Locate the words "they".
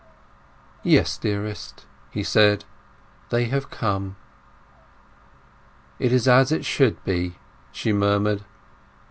3.29-3.45